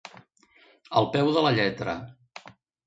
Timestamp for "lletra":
1.61-1.99